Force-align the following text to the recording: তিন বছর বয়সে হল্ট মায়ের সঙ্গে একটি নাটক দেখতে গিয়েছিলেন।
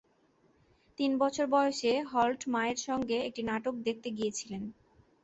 তিন 0.99 1.11
বছর 1.21 1.45
বয়সে 1.47 1.91
হল্ট 2.11 2.41
মায়ের 2.53 2.79
সঙ্গে 2.87 3.17
একটি 3.27 3.41
নাটক 3.49 3.75
দেখতে 3.87 4.07
গিয়েছিলেন। 4.17 4.63